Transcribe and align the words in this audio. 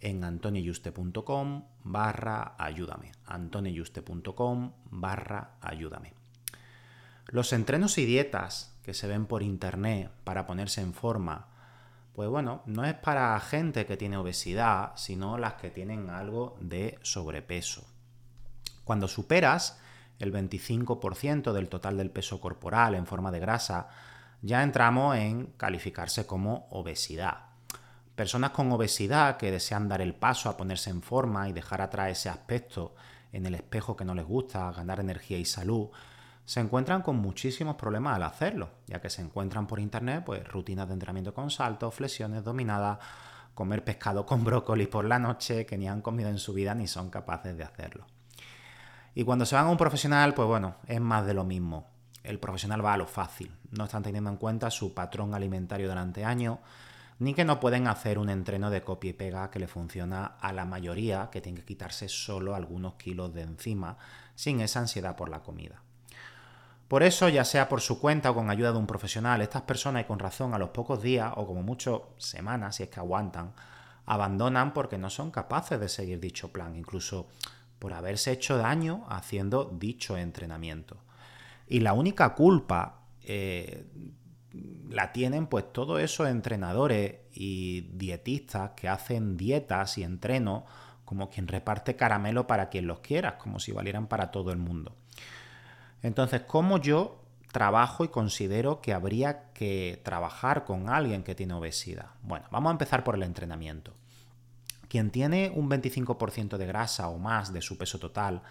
en 0.00 0.24
antoniuste.com 0.24 1.64
barra 1.84 2.54
ayúdame. 2.58 3.12
antoniuste.com 3.26 4.72
barra 4.90 5.52
ayúdame. 5.60 6.14
Los 7.26 7.52
entrenos 7.52 7.98
y 7.98 8.06
dietas 8.06 8.74
que 8.82 8.94
se 8.94 9.06
ven 9.06 9.26
por 9.26 9.42
internet 9.42 10.10
para 10.24 10.46
ponerse 10.46 10.80
en 10.80 10.94
forma, 10.94 11.48
pues 12.14 12.28
bueno, 12.28 12.62
no 12.66 12.84
es 12.84 12.94
para 12.94 13.38
gente 13.40 13.84
que 13.84 13.96
tiene 13.98 14.16
obesidad, 14.16 14.92
sino 14.96 15.36
las 15.36 15.54
que 15.54 15.70
tienen 15.70 16.08
algo 16.08 16.56
de 16.60 16.98
sobrepeso. 17.02 17.86
Cuando 18.84 19.08
superas 19.08 19.78
el 20.18 20.32
25% 20.32 21.52
del 21.52 21.68
total 21.68 21.98
del 21.98 22.10
peso 22.10 22.40
corporal 22.40 22.94
en 22.94 23.06
forma 23.06 23.30
de 23.30 23.40
grasa, 23.40 23.88
ya 24.40 24.62
entramos 24.62 25.16
en 25.16 25.46
calificarse 25.58 26.26
como 26.26 26.66
obesidad. 26.70 27.48
Personas 28.18 28.50
con 28.50 28.72
obesidad 28.72 29.36
que 29.36 29.52
desean 29.52 29.88
dar 29.88 30.00
el 30.00 30.12
paso 30.12 30.48
a 30.48 30.56
ponerse 30.56 30.90
en 30.90 31.02
forma 31.02 31.48
y 31.48 31.52
dejar 31.52 31.80
atrás 31.80 32.10
ese 32.10 32.28
aspecto 32.28 32.96
en 33.30 33.46
el 33.46 33.54
espejo 33.54 33.94
que 33.94 34.04
no 34.04 34.12
les 34.12 34.26
gusta, 34.26 34.72
ganar 34.72 34.98
energía 34.98 35.38
y 35.38 35.44
salud, 35.44 35.90
se 36.44 36.58
encuentran 36.58 37.02
con 37.02 37.14
muchísimos 37.14 37.76
problemas 37.76 38.16
al 38.16 38.24
hacerlo, 38.24 38.70
ya 38.88 39.00
que 39.00 39.08
se 39.08 39.22
encuentran 39.22 39.68
por 39.68 39.78
internet 39.78 40.24
pues 40.26 40.44
rutinas 40.48 40.88
de 40.88 40.94
entrenamiento 40.94 41.32
con 41.32 41.48
saltos, 41.48 41.94
flexiones 41.94 42.42
dominadas, 42.42 42.98
comer 43.54 43.84
pescado 43.84 44.26
con 44.26 44.42
brócoli 44.44 44.88
por 44.88 45.04
la 45.04 45.20
noche 45.20 45.64
que 45.64 45.78
ni 45.78 45.88
han 45.88 46.02
comido 46.02 46.28
en 46.28 46.38
su 46.38 46.52
vida 46.52 46.74
ni 46.74 46.88
son 46.88 47.10
capaces 47.10 47.56
de 47.56 47.62
hacerlo. 47.62 48.04
Y 49.14 49.22
cuando 49.22 49.46
se 49.46 49.54
van 49.54 49.66
a 49.66 49.70
un 49.70 49.76
profesional, 49.76 50.34
pues 50.34 50.48
bueno, 50.48 50.74
es 50.88 51.00
más 51.00 51.24
de 51.24 51.34
lo 51.34 51.44
mismo. 51.44 51.86
El 52.24 52.40
profesional 52.40 52.84
va 52.84 52.94
a 52.94 52.98
lo 52.98 53.06
fácil, 53.06 53.56
no 53.70 53.84
están 53.84 54.02
teniendo 54.02 54.28
en 54.28 54.38
cuenta 54.38 54.72
su 54.72 54.92
patrón 54.92 55.36
alimentario 55.36 55.86
durante 55.86 56.24
años, 56.24 56.58
ni 57.18 57.34
que 57.34 57.44
no 57.44 57.58
pueden 57.58 57.88
hacer 57.88 58.18
un 58.18 58.30
entreno 58.30 58.70
de 58.70 58.82
copia 58.82 59.10
y 59.10 59.14
pega 59.14 59.50
que 59.50 59.58
le 59.58 59.66
funciona 59.66 60.24
a 60.40 60.52
la 60.52 60.64
mayoría, 60.64 61.30
que 61.30 61.40
tiene 61.40 61.60
que 61.60 61.66
quitarse 61.66 62.08
solo 62.08 62.54
algunos 62.54 62.94
kilos 62.94 63.34
de 63.34 63.42
encima, 63.42 63.98
sin 64.34 64.60
esa 64.60 64.80
ansiedad 64.80 65.16
por 65.16 65.28
la 65.28 65.42
comida. 65.42 65.82
Por 66.86 67.02
eso, 67.02 67.28
ya 67.28 67.44
sea 67.44 67.68
por 67.68 67.80
su 67.80 68.00
cuenta 68.00 68.30
o 68.30 68.34
con 68.34 68.48
ayuda 68.48 68.72
de 68.72 68.78
un 68.78 68.86
profesional, 68.86 69.42
estas 69.42 69.62
personas, 69.62 70.02
y 70.02 70.06
con 70.06 70.18
razón, 70.18 70.54
a 70.54 70.58
los 70.58 70.70
pocos 70.70 71.02
días, 71.02 71.32
o 71.36 71.46
como 71.46 71.62
mucho 71.62 72.14
semanas, 72.18 72.76
si 72.76 72.84
es 72.84 72.88
que 72.88 73.00
aguantan, 73.00 73.52
abandonan 74.06 74.72
porque 74.72 74.96
no 74.96 75.10
son 75.10 75.30
capaces 75.30 75.78
de 75.78 75.88
seguir 75.88 76.18
dicho 76.18 76.50
plan, 76.50 76.76
incluso 76.76 77.28
por 77.78 77.92
haberse 77.92 78.32
hecho 78.32 78.56
daño 78.56 79.04
haciendo 79.08 79.64
dicho 79.64 80.16
entrenamiento. 80.16 80.96
Y 81.66 81.80
la 81.80 81.92
única 81.92 82.34
culpa 82.34 83.02
eh, 83.22 83.86
la 84.90 85.12
tienen 85.12 85.46
pues 85.46 85.72
todos 85.72 86.00
esos 86.00 86.28
entrenadores 86.28 87.16
y 87.32 87.82
dietistas 87.92 88.70
que 88.76 88.88
hacen 88.88 89.36
dietas 89.36 89.98
y 89.98 90.02
entrenos 90.02 90.64
como 91.04 91.30
quien 91.30 91.48
reparte 91.48 91.96
caramelo 91.96 92.46
para 92.46 92.68
quien 92.68 92.86
los 92.86 93.00
quiera, 93.00 93.38
como 93.38 93.60
si 93.60 93.72
valieran 93.72 94.08
para 94.08 94.30
todo 94.30 94.52
el 94.52 94.58
mundo. 94.58 94.94
Entonces, 96.02 96.42
¿cómo 96.42 96.78
yo 96.78 97.22
trabajo 97.50 98.04
y 98.04 98.08
considero 98.08 98.80
que 98.80 98.92
habría 98.92 99.52
que 99.52 100.00
trabajar 100.04 100.64
con 100.64 100.90
alguien 100.90 101.22
que 101.22 101.34
tiene 101.34 101.54
obesidad? 101.54 102.10
Bueno, 102.22 102.46
vamos 102.50 102.70
a 102.70 102.72
empezar 102.72 103.04
por 103.04 103.14
el 103.14 103.22
entrenamiento. 103.22 103.94
Quien 104.88 105.10
tiene 105.10 105.50
un 105.54 105.70
25% 105.70 106.56
de 106.56 106.66
grasa 106.66 107.08
o 107.08 107.18
más 107.18 107.52
de 107.52 107.62
su 107.62 107.76
peso 107.78 107.98
total 107.98 108.42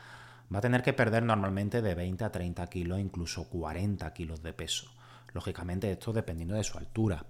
va 0.54 0.60
a 0.60 0.62
tener 0.62 0.82
que 0.82 0.94
perder 0.94 1.24
normalmente 1.24 1.82
de 1.82 1.96
20 1.96 2.24
a 2.24 2.32
30 2.32 2.68
kilos, 2.68 3.00
incluso 3.00 3.50
40 3.50 4.14
kilos 4.14 4.42
de 4.42 4.54
peso. 4.54 4.90
Lógicamente 5.34 5.92
esto 5.92 6.14
dependiendo 6.14 6.56
de 6.56 6.64
su 6.64 6.78
altura. 6.78 7.26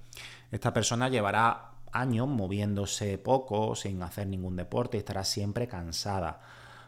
Esta 0.51 0.73
persona 0.73 1.09
llevará 1.09 1.71
años 1.91 2.27
moviéndose 2.27 3.17
poco, 3.17 3.75
sin 3.75 4.01
hacer 4.03 4.27
ningún 4.27 4.55
deporte 4.55 4.97
y 4.97 4.99
estará 4.99 5.23
siempre 5.23 5.67
cansada, 5.67 6.41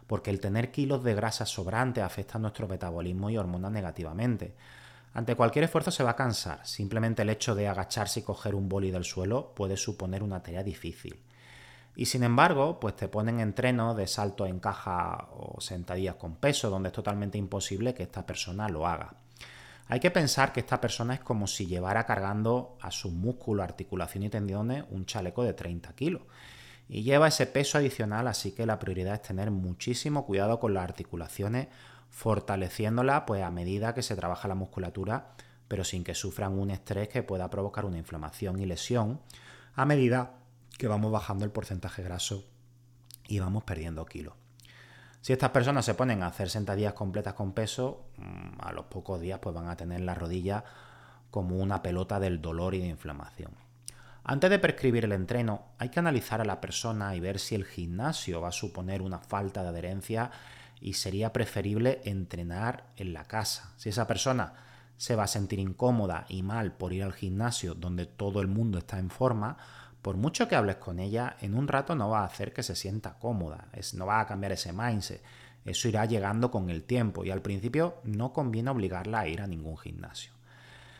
porque 0.07 0.29
el 0.29 0.39
tener 0.39 0.71
kilos 0.71 1.03
de 1.03 1.15
grasa 1.15 1.45
sobrante 1.45 2.01
afecta 2.01 2.37
a 2.37 2.41
nuestro 2.41 2.67
metabolismo 2.67 3.29
y 3.29 3.37
hormonas 3.37 3.71
negativamente. 3.71 4.55
Ante 5.13 5.35
cualquier 5.35 5.65
esfuerzo 5.65 5.91
se 5.91 6.03
va 6.03 6.11
a 6.11 6.15
cansar, 6.15 6.65
simplemente 6.65 7.23
el 7.23 7.29
hecho 7.29 7.55
de 7.55 7.67
agacharse 7.67 8.19
y 8.19 8.23
coger 8.23 8.53
un 8.53 8.69
boli 8.69 8.91
del 8.91 9.03
suelo 9.03 9.53
puede 9.55 9.75
suponer 9.75 10.21
una 10.21 10.41
tarea 10.41 10.63
difícil. 10.63 11.19
Y 11.95 12.05
sin 12.05 12.23
embargo, 12.23 12.79
pues 12.79 12.95
te 12.95 13.07
ponen 13.07 13.39
entrenos 13.39 13.97
de 13.97 14.07
salto 14.07 14.45
en 14.45 14.59
caja 14.59 15.27
o 15.31 15.59
sentadillas 15.59 16.15
con 16.15 16.35
peso, 16.35 16.69
donde 16.69 16.89
es 16.89 16.93
totalmente 16.93 17.37
imposible 17.37 17.93
que 17.93 18.03
esta 18.03 18.25
persona 18.25 18.69
lo 18.69 18.87
haga. 18.87 19.15
Hay 19.91 19.99
que 19.99 20.11
pensar 20.11 20.53
que 20.53 20.59
esta 20.59 20.79
persona 20.79 21.15
es 21.15 21.19
como 21.19 21.47
si 21.47 21.65
llevara 21.65 22.05
cargando 22.05 22.77
a 22.79 22.91
sus 22.91 23.11
músculos, 23.11 23.63
articulación 23.63 24.23
y 24.23 24.29
tendones 24.29 24.85
un 24.91 25.07
chaleco 25.07 25.43
de 25.43 25.53
30 25.53 25.93
kilos. 25.95 26.21
Y 26.87 27.01
lleva 27.01 27.27
ese 27.27 27.47
peso 27.47 27.79
adicional, 27.79 28.27
así 28.27 28.51
que 28.51 28.67
la 28.67 28.77
prioridad 28.77 29.15
es 29.15 29.23
tener 29.23 29.49
muchísimo 29.49 30.27
cuidado 30.27 30.59
con 30.59 30.75
las 30.75 30.83
articulaciones, 30.83 31.69
fortaleciéndolas 32.11 33.23
pues, 33.25 33.41
a 33.41 33.49
medida 33.49 33.95
que 33.95 34.03
se 34.03 34.15
trabaja 34.15 34.47
la 34.47 34.53
musculatura, 34.53 35.31
pero 35.67 35.83
sin 35.83 36.03
que 36.03 36.13
sufran 36.13 36.59
un 36.59 36.69
estrés 36.69 37.09
que 37.09 37.23
pueda 37.23 37.49
provocar 37.49 37.85
una 37.85 37.97
inflamación 37.97 38.59
y 38.59 38.67
lesión, 38.67 39.19
a 39.73 39.85
medida 39.85 40.35
que 40.77 40.87
vamos 40.87 41.11
bajando 41.11 41.45
el 41.45 41.51
porcentaje 41.51 42.03
graso 42.03 42.45
y 43.27 43.39
vamos 43.39 43.63
perdiendo 43.63 44.05
kilos. 44.05 44.35
Si 45.21 45.33
estas 45.33 45.49
personas 45.51 45.85
se 45.85 45.95
ponen 45.95 46.23
a 46.23 46.27
hacer 46.27 46.49
sentadillas 46.49 46.93
completas 46.93 47.33
con 47.33 47.53
peso, 47.53 48.05
mm, 48.17 48.61
a 48.61 48.71
los 48.71 48.85
pocos 48.85 49.19
días 49.19 49.39
pues 49.41 49.53
van 49.53 49.67
a 49.67 49.75
tener 49.75 50.01
la 50.01 50.15
rodilla 50.15 50.63
como 51.29 51.57
una 51.57 51.81
pelota 51.81 52.19
del 52.19 52.41
dolor 52.41 52.73
y 52.73 52.79
de 52.79 52.87
inflamación. 52.87 53.51
Antes 54.23 54.49
de 54.49 54.59
prescribir 54.59 55.05
el 55.05 55.11
entreno, 55.11 55.65
hay 55.77 55.89
que 55.89 55.99
analizar 55.99 56.39
a 56.41 56.45
la 56.45 56.61
persona 56.61 57.15
y 57.15 57.19
ver 57.19 57.39
si 57.39 57.55
el 57.55 57.65
gimnasio 57.65 58.41
va 58.41 58.49
a 58.49 58.53
suponer 58.53 59.01
una 59.01 59.19
falta 59.19 59.63
de 59.63 59.69
adherencia 59.69 60.31
y 60.79 60.93
sería 60.93 61.33
preferible 61.33 62.01
entrenar 62.05 62.85
en 62.95 63.13
la 63.13 63.25
casa. 63.25 63.73
Si 63.77 63.89
esa 63.89 64.07
persona 64.07 64.53
se 64.97 65.15
va 65.15 65.23
a 65.23 65.27
sentir 65.27 65.59
incómoda 65.59 66.25
y 66.29 66.43
mal 66.43 66.73
por 66.73 66.93
ir 66.93 67.03
al 67.03 67.13
gimnasio 67.13 67.73
donde 67.73 68.05
todo 68.05 68.41
el 68.41 68.47
mundo 68.47 68.77
está 68.77 68.99
en 68.99 69.09
forma, 69.09 69.57
por 70.01 70.15
mucho 70.15 70.47
que 70.47 70.55
hables 70.55 70.77
con 70.77 70.99
ella, 70.99 71.35
en 71.41 71.55
un 71.55 71.67
rato 71.67 71.95
no 71.95 72.09
va 72.09 72.21
a 72.21 72.25
hacer 72.25 72.53
que 72.53 72.63
se 72.63 72.75
sienta 72.75 73.19
cómoda, 73.19 73.67
es, 73.73 73.93
no 73.93 74.05
va 74.05 74.21
a 74.21 74.27
cambiar 74.27 74.53
ese 74.53 74.71
mindset. 74.71 75.21
Eso 75.65 75.87
irá 75.87 76.05
llegando 76.05 76.51
con 76.51 76.69
el 76.69 76.83
tiempo 76.83 77.25
y 77.25 77.31
al 77.31 77.41
principio 77.41 77.95
no 78.03 78.31
conviene 78.31 78.69
obligarla 78.69 79.19
a 79.19 79.27
ir 79.27 79.41
a 79.41 79.47
ningún 79.47 79.77
gimnasio. 79.77 80.31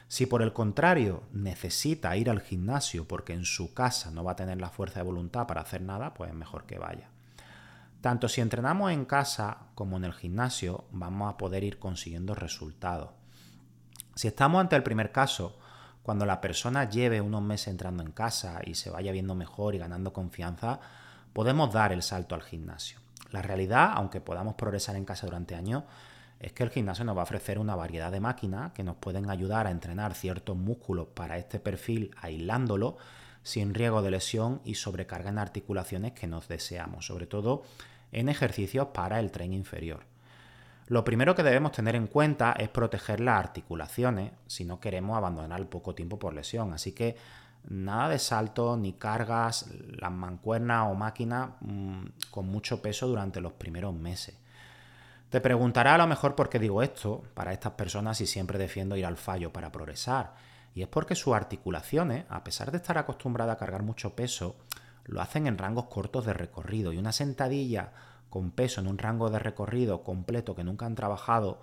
Si 0.10 0.26
por 0.26 0.42
el 0.42 0.54
contrario 0.54 1.24
necesita 1.32 2.18
ir 2.18 2.30
al 2.30 2.42
gimnasio 2.42 3.08
porque 3.08 3.34
en 3.34 3.46
su 3.46 3.74
casa 3.74 4.12
no 4.12 4.24
va 4.24 4.34
a 4.34 4.36
tener 4.36 4.60
la 4.60 4.70
fuerza 4.70 5.00
de 5.00 5.06
voluntad 5.06 5.48
para 5.48 5.62
hacer 5.62 5.82
nada, 5.82 6.14
pues 6.14 6.32
es 6.32 6.36
mejor 6.36 6.66
que 6.66 6.80
vaya. 6.80 7.10
Tanto 8.02 8.28
si 8.28 8.42
entrenamos 8.42 8.92
en 8.92 9.06
casa 9.06 9.68
como 9.76 9.98
en 9.98 10.06
el 10.06 10.14
gimnasio, 10.14 10.86
vamos 10.92 11.32
a 11.32 11.38
poder 11.38 11.64
ir 11.64 11.80
consiguiendo 11.80 12.34
resultados. 12.34 13.12
Si 14.16 14.28
estamos 14.28 14.60
ante 14.60 14.76
el 14.76 14.84
primer 14.84 15.12
caso, 15.12 15.60
cuando 16.10 16.26
la 16.26 16.42
persona 16.42 16.90
lleve 16.90 17.22
unos 17.22 17.44
meses 17.44 17.68
entrando 17.68 18.02
en 18.02 18.10
casa 18.10 18.62
y 18.66 18.74
se 18.74 18.90
vaya 18.90 19.12
viendo 19.12 19.36
mejor 19.36 19.76
y 19.76 19.78
ganando 19.78 20.12
confianza, 20.12 20.80
podemos 21.34 21.72
dar 21.72 21.94
el 21.94 22.02
salto 22.02 22.34
al 22.34 22.42
gimnasio. 22.42 22.98
La 23.30 23.44
realidad, 23.44 23.92
aunque 23.94 24.20
podamos 24.20 24.56
progresar 24.56 24.96
en 24.96 25.06
casa 25.06 25.28
durante 25.28 25.54
años, 25.54 25.84
es 26.40 26.52
que 26.52 26.64
el 26.64 26.72
gimnasio 26.72 27.06
nos 27.06 27.16
va 27.16 27.22
a 27.22 27.26
ofrecer 27.26 27.60
una 27.60 27.76
variedad 27.76 28.12
de 28.12 28.22
máquinas 28.22 28.72
que 28.72 28.84
nos 28.84 28.96
pueden 28.96 29.30
ayudar 29.30 29.68
a 29.68 29.70
entrenar 29.70 30.16
ciertos 30.16 30.58
músculos 30.58 31.10
para 31.14 31.38
este 31.38 31.60
perfil 31.60 32.10
aislándolo 32.20 32.98
sin 33.44 33.76
riesgo 33.76 34.02
de 34.02 34.10
lesión 34.10 34.62
y 34.66 34.74
sobrecarga 34.74 35.30
en 35.30 35.38
articulaciones 35.38 36.14
que 36.14 36.26
nos 36.26 36.48
deseamos, 36.48 37.06
sobre 37.06 37.28
todo 37.28 37.62
en 38.12 38.30
ejercicios 38.30 38.88
para 38.96 39.20
el 39.20 39.30
tren 39.30 39.54
inferior. 39.54 40.09
Lo 40.90 41.04
primero 41.04 41.36
que 41.36 41.44
debemos 41.44 41.72
tener 41.72 41.96
en 41.96 42.08
cuenta 42.08 42.54
es 42.54 42.68
proteger 42.68 43.20
las 43.20 43.40
articulaciones 43.40 44.32
si 44.48 44.66
no 44.66 44.80
queremos 44.80 45.16
abandonar 45.16 45.64
poco 45.68 45.94
tiempo 45.94 46.18
por 46.18 46.34
lesión, 46.34 46.74
así 46.74 46.94
que 46.94 47.16
nada 47.70 48.10
de 48.10 48.18
saltos 48.18 48.76
ni 48.80 48.94
cargas, 48.94 49.68
las 50.00 50.12
mancuernas 50.12 50.88
o 50.90 50.96
máquinas 50.96 51.52
mm, 51.62 52.06
con 52.32 52.48
mucho 52.48 52.82
peso 52.82 53.08
durante 53.08 53.40
los 53.40 53.54
primeros 53.54 53.94
meses. 53.94 54.36
Te 55.30 55.40
preguntará 55.42 55.94
a 55.94 55.98
lo 56.00 56.08
mejor 56.08 56.34
por 56.34 56.50
qué 56.50 56.58
digo 56.58 56.82
esto 56.82 57.22
para 57.36 57.54
estas 57.54 57.74
personas 57.74 58.20
y 58.22 58.26
siempre 58.26 58.58
defiendo 58.58 58.98
ir 58.98 59.06
al 59.06 59.18
fallo 59.18 59.54
para 59.54 59.72
progresar. 59.72 60.34
Y 60.74 60.82
es 60.82 60.88
porque 60.88 61.14
sus 61.14 61.36
articulaciones, 61.36 62.26
a 62.30 62.44
pesar 62.44 62.72
de 62.72 62.78
estar 62.78 62.98
acostumbradas 62.98 63.56
a 63.56 63.60
cargar 63.60 63.84
mucho 63.84 64.16
peso, 64.16 64.56
lo 65.06 65.22
hacen 65.22 65.46
en 65.46 65.60
rangos 65.60 65.86
cortos 65.86 66.26
de 66.26 66.34
recorrido. 66.34 66.92
Y 66.94 66.98
una 66.98 67.12
sentadilla 67.12 67.92
con 68.30 68.52
peso 68.52 68.82
en 68.82 68.88
un 68.88 68.98
rango 68.98 69.30
de 69.30 69.40
recorrido 69.40 70.04
completo 70.04 70.56
que 70.56 70.64
nunca 70.64 70.86
han 70.86 70.96
trabajado 70.96 71.60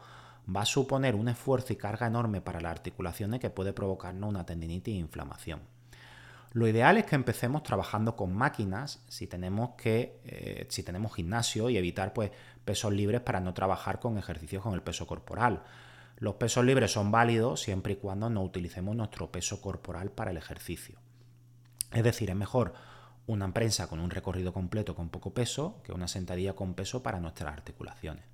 va 0.55 0.63
a 0.63 0.67
suponer 0.67 1.15
un 1.15 1.29
esfuerzo 1.29 1.73
y 1.73 1.77
carga 1.77 2.07
enorme 2.07 2.41
para 2.41 2.61
las 2.61 2.73
articulaciones 2.73 3.41
que 3.41 3.51
puede 3.51 3.73
provocarnos 3.73 4.31
una 4.31 4.47
tendinitis 4.47 4.95
e 4.95 4.99
inflamación. 4.99 5.61
Lo 6.53 6.67
ideal 6.67 6.97
es 6.97 7.05
que 7.05 7.17
empecemos 7.17 7.63
trabajando 7.63 8.17
con 8.17 8.35
máquinas 8.35 9.03
si 9.09 9.27
tenemos 9.27 9.71
que, 9.77 10.21
eh, 10.25 10.67
si 10.71 10.83
tenemos 10.83 11.15
gimnasio 11.15 11.69
y 11.69 11.77
evitar 11.77 12.13
pues, 12.13 12.31
pesos 12.65 12.93
libres 12.93 13.21
para 13.21 13.41
no 13.41 13.53
trabajar 13.53 14.01
con 14.01 14.17
ejercicios 14.17 14.63
con 14.63 14.75
el 14.75 14.83
peso 14.83 15.07
corporal. 15.07 15.65
Los 16.19 16.37
pesos 16.37 16.65
libres 16.65 16.93
son 16.93 17.11
válidos 17.11 17.61
siempre 17.61 17.95
y 17.95 17.97
cuando 17.97 18.31
no 18.31 18.43
utilicemos 18.43 18.97
nuestro 18.97 19.31
peso 19.31 19.61
corporal 19.61 20.11
para 20.11 20.31
el 20.31 20.39
ejercicio. 20.39 20.99
Es 21.93 22.03
decir, 22.03 22.31
es 22.31 22.37
mejor 22.37 22.73
una 23.27 23.53
prensa 23.53 23.89
con 23.89 24.01
un 24.01 24.11
recorrido 24.11 24.53
completo 24.53 24.95
con 24.95 25.09
poco 25.09 25.35
peso 25.35 25.81
que 25.85 25.93
una 25.93 26.09
sentadilla 26.09 26.55
con 26.55 26.75
peso 26.75 27.03
para 27.03 27.21
nuestras 27.21 27.53
articulaciones. 27.53 28.25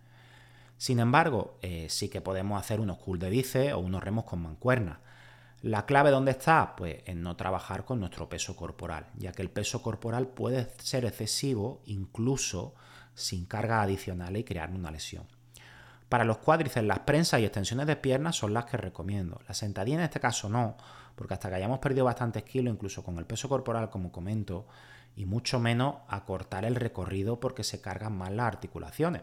Sin 0.76 0.98
embargo, 0.98 1.58
eh, 1.62 1.86
sí 1.88 2.08
que 2.08 2.20
podemos 2.20 2.60
hacer 2.60 2.80
unos 2.80 2.98
cool 2.98 3.18
de 3.18 3.30
bíceps 3.30 3.72
o 3.72 3.78
unos 3.78 4.02
remos 4.02 4.24
con 4.24 4.42
mancuernas. 4.42 4.98
¿La 5.62 5.86
clave 5.86 6.10
dónde 6.10 6.32
está? 6.32 6.74
Pues 6.76 7.02
en 7.06 7.22
no 7.22 7.36
trabajar 7.36 7.84
con 7.84 8.00
nuestro 8.00 8.28
peso 8.28 8.56
corporal, 8.56 9.06
ya 9.16 9.30
que 9.30 9.42
el 9.42 9.50
peso 9.50 9.80
corporal 9.80 10.26
puede 10.26 10.68
ser 10.78 11.04
excesivo 11.04 11.82
incluso 11.86 12.74
sin 13.14 13.44
cargas 13.44 13.84
adicionales 13.84 14.40
y 14.40 14.44
crear 14.44 14.70
una 14.70 14.90
lesión. 14.90 15.24
Para 16.08 16.24
los 16.24 16.38
cuádriceps, 16.38 16.86
las 16.86 16.98
prensas 17.00 17.40
y 17.40 17.44
extensiones 17.44 17.86
de 17.86 17.96
piernas 17.96 18.36
son 18.36 18.52
las 18.52 18.64
que 18.66 18.76
recomiendo. 18.76 19.40
La 19.46 19.54
sentadilla 19.54 19.98
en 19.98 20.04
este 20.04 20.20
caso 20.20 20.48
no, 20.48 20.76
porque 21.14 21.34
hasta 21.34 21.48
que 21.48 21.56
hayamos 21.56 21.78
perdido 21.78 22.04
bastantes 22.04 22.42
kilos, 22.44 22.72
incluso 22.72 23.02
con 23.02 23.18
el 23.18 23.26
peso 23.26 23.48
corporal, 23.48 23.90
como 23.90 24.12
comento, 24.12 24.66
y 25.14 25.26
mucho 25.26 25.60
menos 25.60 25.96
acortar 26.08 26.64
el 26.64 26.74
recorrido 26.74 27.40
porque 27.40 27.64
se 27.64 27.80
cargan 27.80 28.16
más 28.16 28.30
las 28.32 28.46
articulaciones. 28.46 29.22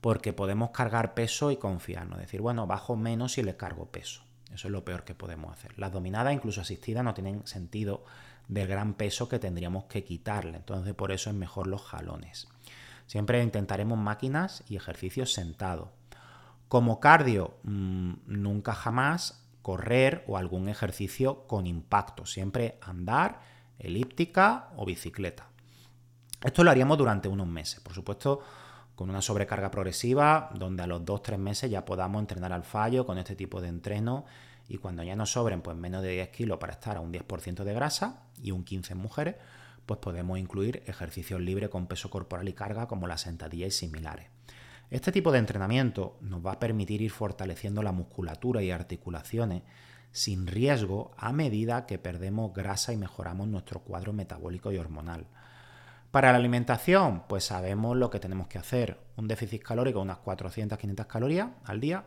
Porque 0.00 0.32
podemos 0.32 0.70
cargar 0.70 1.14
peso 1.14 1.50
y 1.50 1.56
confiarnos, 1.56 2.18
decir, 2.18 2.40
bueno, 2.40 2.66
bajo 2.66 2.96
menos 2.96 3.38
y 3.38 3.42
le 3.42 3.56
cargo 3.56 3.86
peso. 3.86 4.22
Eso 4.52 4.68
es 4.68 4.72
lo 4.72 4.84
peor 4.84 5.04
que 5.04 5.14
podemos 5.14 5.52
hacer. 5.52 5.78
Las 5.78 5.92
dominadas, 5.92 6.32
incluso 6.32 6.60
asistidas, 6.60 7.04
no 7.04 7.14
tienen 7.14 7.46
sentido 7.46 8.04
del 8.48 8.68
gran 8.68 8.94
peso 8.94 9.28
que 9.28 9.38
tendríamos 9.38 9.84
que 9.84 10.04
quitarle. 10.04 10.56
Entonces, 10.56 10.94
por 10.94 11.12
eso 11.12 11.30
es 11.30 11.36
mejor 11.36 11.66
los 11.66 11.82
jalones. 11.82 12.48
Siempre 13.06 13.42
intentaremos 13.42 13.98
máquinas 13.98 14.64
y 14.68 14.76
ejercicios 14.76 15.32
sentados. 15.32 15.88
Como 16.68 17.00
cardio, 17.00 17.56
mm, 17.62 18.14
nunca 18.26 18.74
jamás 18.74 19.45
correr 19.66 20.22
o 20.28 20.36
algún 20.36 20.68
ejercicio 20.68 21.44
con 21.48 21.66
impacto. 21.66 22.24
Siempre 22.24 22.78
andar, 22.80 23.40
elíptica 23.80 24.68
o 24.76 24.86
bicicleta. 24.86 25.48
Esto 26.40 26.62
lo 26.62 26.70
haríamos 26.70 26.96
durante 26.96 27.26
unos 27.26 27.48
meses. 27.48 27.80
Por 27.80 27.92
supuesto, 27.92 28.42
con 28.94 29.10
una 29.10 29.20
sobrecarga 29.20 29.72
progresiva, 29.72 30.50
donde 30.54 30.84
a 30.84 30.86
los 30.86 31.02
2-3 31.02 31.38
meses 31.38 31.68
ya 31.68 31.84
podamos 31.84 32.20
entrenar 32.20 32.52
al 32.52 32.62
fallo 32.62 33.04
con 33.06 33.18
este 33.18 33.34
tipo 33.34 33.60
de 33.60 33.66
entreno 33.66 34.24
y 34.68 34.78
cuando 34.78 35.02
ya 35.02 35.16
nos 35.16 35.32
sobren 35.32 35.62
pues 35.62 35.76
menos 35.76 36.04
de 36.04 36.12
10 36.12 36.28
kilos 36.28 36.58
para 36.58 36.74
estar 36.74 36.96
a 36.96 37.00
un 37.00 37.12
10% 37.12 37.64
de 37.64 37.74
grasa 37.74 38.22
y 38.40 38.52
un 38.52 38.62
15 38.62 38.92
en 38.92 38.98
mujeres, 39.00 39.34
pues 39.84 39.98
podemos 39.98 40.38
incluir 40.38 40.84
ejercicios 40.86 41.40
libres 41.40 41.70
con 41.70 41.88
peso 41.88 42.08
corporal 42.08 42.48
y 42.48 42.52
carga 42.52 42.86
como 42.86 43.08
las 43.08 43.22
sentadillas 43.22 43.74
y 43.74 43.78
similares. 43.78 44.28
Este 44.90 45.10
tipo 45.10 45.32
de 45.32 45.38
entrenamiento 45.38 46.16
nos 46.20 46.44
va 46.44 46.52
a 46.52 46.60
permitir 46.60 47.02
ir 47.02 47.10
fortaleciendo 47.10 47.82
la 47.82 47.92
musculatura 47.92 48.62
y 48.62 48.70
articulaciones 48.70 49.62
sin 50.12 50.46
riesgo 50.46 51.10
a 51.18 51.32
medida 51.32 51.86
que 51.86 51.98
perdemos 51.98 52.54
grasa 52.54 52.92
y 52.92 52.96
mejoramos 52.96 53.48
nuestro 53.48 53.80
cuadro 53.80 54.12
metabólico 54.12 54.70
y 54.72 54.78
hormonal. 54.78 55.26
Para 56.10 56.30
la 56.30 56.38
alimentación, 56.38 57.24
pues 57.28 57.44
sabemos 57.44 57.96
lo 57.96 58.08
que 58.08 58.20
tenemos 58.20 58.46
que 58.46 58.58
hacer. 58.58 58.98
Un 59.16 59.28
déficit 59.28 59.62
calórico, 59.62 60.00
unas 60.00 60.18
400-500 60.18 61.06
calorías 61.06 61.48
al 61.64 61.80
día. 61.80 62.04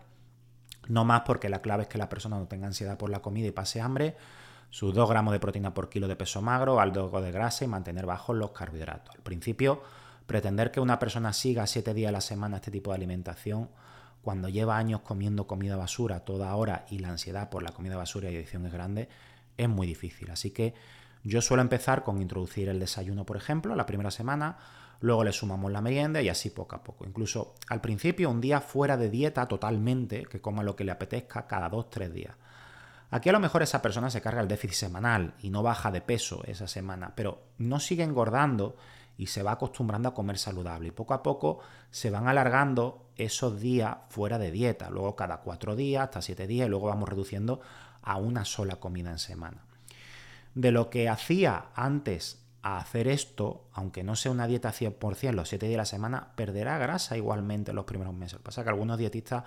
No 0.88 1.06
más 1.06 1.22
porque 1.22 1.50
la 1.50 1.62
clave 1.62 1.84
es 1.84 1.90
que 1.90 2.00
la 2.00 2.10
persona 2.10 2.40
no 2.40 2.48
tenga 2.48 2.66
ansiedad 2.66 2.98
por 2.98 3.10
la 3.12 3.20
comida 3.20 3.48
y 3.48 3.52
pase 3.52 3.82
hambre. 3.82 4.16
Sus 4.72 4.94
2 4.94 5.10
gramos 5.10 5.34
de 5.34 5.40
proteína 5.40 5.74
por 5.74 5.90
kilo 5.90 6.08
de 6.08 6.16
peso 6.16 6.42
magro, 6.42 6.80
algo 6.80 7.22
de 7.22 7.32
grasa 7.32 7.66
y 7.66 7.68
mantener 7.68 8.06
bajos 8.06 8.36
los 8.36 8.52
carbohidratos. 8.52 9.14
Al 9.16 9.22
principio, 9.22 9.84
pretender 10.30 10.70
que 10.70 10.80
una 10.80 11.00
persona 11.00 11.34
siga 11.34 11.66
7 11.66 11.92
días 11.96 12.10
a 12.10 12.12
la 12.12 12.22
semana 12.22 12.58
este 12.58 12.70
tipo 12.70 12.92
de 12.92 12.98
alimentación 12.98 13.68
cuando 14.22 14.48
lleva 14.48 14.78
años 14.78 15.02
comiendo 15.02 15.48
comida 15.48 15.76
basura 15.76 16.20
toda 16.20 16.54
hora 16.56 16.86
y 16.88 17.00
la 17.00 17.10
ansiedad 17.10 17.50
por 17.50 17.64
la 17.64 17.72
comida 17.72 17.98
basura 17.98 18.30
y 18.30 18.36
adicción 18.36 18.64
es 18.68 18.72
grande, 18.72 19.10
es 19.58 19.68
muy 19.68 19.88
difícil. 19.88 20.30
Así 20.30 20.52
que 20.52 20.76
yo 21.24 21.42
suelo 21.42 21.64
empezar 21.64 22.04
con 22.04 22.22
introducir 22.22 22.70
el 22.70 22.80
desayuno, 22.80 23.26
por 23.26 23.38
ejemplo, 23.38 23.76
la 23.76 23.88
primera 23.88 24.12
semana, 24.12 24.60
luego 25.00 25.24
le 25.24 25.32
sumamos 25.32 25.72
la 25.72 25.82
merienda 25.82 26.22
y 26.22 26.30
así 26.30 26.52
poco 26.52 26.76
a 26.76 26.84
poco. 26.84 27.08
Incluso 27.08 27.56
al 27.68 27.82
principio 27.82 28.30
un 28.30 28.40
día 28.40 28.62
fuera 28.62 28.98
de 28.98 29.10
dieta 29.10 29.48
totalmente, 29.48 30.28
que 30.28 30.42
coma 30.42 30.62
lo 30.62 30.76
que 30.76 30.84
le 30.84 30.92
apetezca 30.92 31.48
cada 31.48 31.70
dos, 31.70 31.90
tres 31.90 32.14
días. 32.14 32.36
Aquí 33.10 33.30
a 33.30 33.32
lo 33.32 33.40
mejor 33.40 33.64
esa 33.64 33.82
persona 33.82 34.12
se 34.12 34.22
carga 34.22 34.42
el 34.42 34.48
déficit 34.48 34.76
semanal 34.76 35.34
y 35.42 35.50
no 35.50 35.64
baja 35.64 35.90
de 35.90 36.02
peso 36.02 36.44
esa 36.46 36.68
semana, 36.68 37.14
pero 37.16 37.42
no 37.58 37.80
sigue 37.80 38.04
engordando 38.04 38.76
y 39.20 39.28
se 39.28 39.44
va 39.44 39.52
acostumbrando 39.52 40.10
a 40.10 40.14
comer 40.16 40.40
saludable. 40.40 40.88
Y 40.88 40.92
poco 40.92 41.14
a 41.14 41.22
poco 41.22 41.60
se 41.92 42.10
van 42.10 42.28
alargando 42.28 43.12
esos 43.16 43.60
días 43.60 43.98
fuera 44.10 44.40
de 44.40 44.50
dieta, 44.50 44.90
luego 44.90 45.16
cada 45.16 45.42
cuatro 45.42 45.76
días, 45.76 46.06
hasta 46.06 46.24
siete 46.24 46.48
días, 46.48 46.66
y 46.66 46.70
luego 46.70 46.88
vamos 46.88 47.08
reduciendo 47.08 47.60
a 48.02 48.16
una 48.18 48.46
sola 48.46 48.78
comida 48.78 49.12
en 49.12 49.20
semana 49.20 49.66
de 50.56 50.72
lo 50.72 50.90
que 50.90 51.10
hacía 51.10 51.68
antes 51.76 52.44
a 52.62 52.78
hacer 52.78 53.08
esto, 53.08 53.68
aunque 53.74 54.04
no 54.04 54.16
sea 54.16 54.32
una 54.32 54.48
dieta 54.48 54.74
100% 54.74 55.32
los 55.34 55.50
7 55.50 55.66
días 55.66 55.74
de 55.74 55.78
la 55.78 55.86
semana, 55.86 56.34
perderá 56.36 56.78
grasa 56.78 57.16
igualmente 57.16 57.72
en 57.72 57.76
los 57.76 57.86
primeros 57.86 58.14
meses. 58.14 58.34
Lo 58.34 58.40
que 58.40 58.46
pasa 58.46 58.62
es 58.62 58.66
que 58.66 58.72
algunos 58.72 58.98
dietistas 58.98 59.44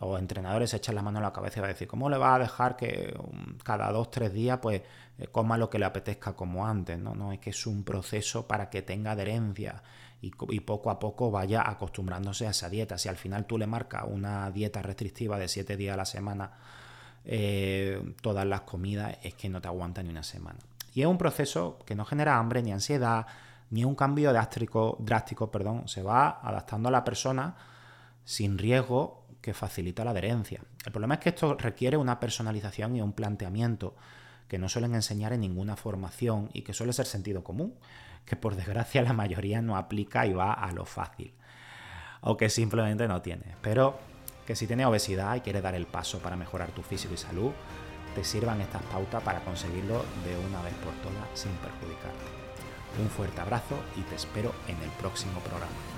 o 0.00 0.18
entrenadores 0.18 0.70
se 0.70 0.76
echan 0.76 0.94
la 0.94 1.02
mano 1.02 1.18
a 1.18 1.22
la 1.22 1.32
cabeza 1.32 1.58
y 1.58 1.60
van 1.60 1.70
a 1.70 1.72
decir, 1.72 1.88
¿cómo 1.88 2.08
le 2.08 2.18
va 2.18 2.34
a 2.34 2.38
dejar 2.38 2.76
que 2.76 3.16
cada 3.62 3.92
2-3 3.92 4.30
días 4.30 4.58
pues 4.60 4.82
eh, 5.18 5.28
coma 5.30 5.56
lo 5.56 5.70
que 5.70 5.78
le 5.78 5.84
apetezca 5.84 6.34
como 6.34 6.66
antes? 6.66 6.98
No, 6.98 7.14
no, 7.14 7.32
es 7.32 7.38
que 7.38 7.50
es 7.50 7.66
un 7.66 7.84
proceso 7.84 8.46
para 8.46 8.70
que 8.70 8.82
tenga 8.82 9.12
adherencia 9.12 9.82
y, 10.20 10.60
poco 10.60 10.90
a 10.90 10.98
poco 10.98 11.30
vaya 11.30 11.62
acostumbrándose 11.68 12.46
a 12.46 12.50
esa 12.50 12.68
dieta. 12.70 12.96
Si 12.98 13.08
al 13.08 13.16
final 13.16 13.44
tú 13.46 13.58
le 13.58 13.66
marcas 13.66 14.04
una 14.08 14.50
dieta 14.50 14.80
restrictiva 14.82 15.38
de 15.38 15.48
7 15.48 15.76
días 15.76 15.94
a 15.94 15.98
la 15.98 16.06
semana, 16.06 16.52
eh, 17.24 18.14
todas 18.20 18.46
las 18.46 18.62
comidas 18.62 19.18
es 19.22 19.34
que 19.34 19.48
no 19.48 19.60
te 19.60 19.68
aguanta 19.68 20.02
ni 20.02 20.08
una 20.08 20.22
semana. 20.22 20.58
Y 20.94 21.02
es 21.02 21.06
un 21.06 21.18
proceso 21.18 21.78
que 21.84 21.94
no 21.94 22.04
genera 22.04 22.38
hambre, 22.38 22.62
ni 22.62 22.72
ansiedad, 22.72 23.26
ni 23.70 23.84
un 23.84 23.94
cambio 23.94 24.32
drástico, 24.32 24.96
drástico 25.00 25.50
perdón, 25.50 25.88
se 25.88 26.02
va 26.02 26.40
adaptando 26.42 26.88
a 26.88 26.92
la 26.92 27.04
persona 27.04 27.54
sin 28.24 28.56
riesgo 28.56 29.23
que 29.44 29.52
facilita 29.52 30.04
la 30.04 30.12
adherencia. 30.12 30.62
El 30.86 30.90
problema 30.90 31.16
es 31.16 31.20
que 31.20 31.28
esto 31.28 31.54
requiere 31.54 31.98
una 31.98 32.18
personalización 32.18 32.96
y 32.96 33.02
un 33.02 33.12
planteamiento 33.12 33.94
que 34.48 34.56
no 34.58 34.70
suelen 34.70 34.94
enseñar 34.94 35.34
en 35.34 35.42
ninguna 35.42 35.76
formación 35.76 36.48
y 36.54 36.62
que 36.62 36.72
suele 36.72 36.94
ser 36.94 37.04
sentido 37.04 37.44
común, 37.44 37.74
que 38.24 38.36
por 38.36 38.56
desgracia 38.56 39.02
la 39.02 39.12
mayoría 39.12 39.60
no 39.60 39.76
aplica 39.76 40.26
y 40.26 40.32
va 40.32 40.54
a 40.54 40.72
lo 40.72 40.86
fácil, 40.86 41.34
o 42.22 42.38
que 42.38 42.48
simplemente 42.48 43.06
no 43.06 43.20
tiene. 43.20 43.54
Pero 43.60 43.98
que 44.46 44.56
si 44.56 44.66
tienes 44.66 44.86
obesidad 44.86 45.36
y 45.36 45.40
quieres 45.40 45.62
dar 45.62 45.74
el 45.74 45.84
paso 45.84 46.20
para 46.20 46.36
mejorar 46.36 46.70
tu 46.70 46.80
físico 46.80 47.12
y 47.12 47.18
salud, 47.18 47.52
te 48.14 48.24
sirvan 48.24 48.62
estas 48.62 48.82
pautas 48.84 49.22
para 49.22 49.40
conseguirlo 49.40 50.06
de 50.24 50.38
una 50.38 50.62
vez 50.62 50.72
por 50.76 50.94
todas 51.02 51.28
sin 51.34 51.52
perjudicarte. 51.56 52.24
Un 52.98 53.10
fuerte 53.10 53.42
abrazo 53.42 53.76
y 53.94 54.00
te 54.08 54.14
espero 54.14 54.54
en 54.68 54.80
el 54.80 54.90
próximo 54.92 55.38
programa. 55.40 55.93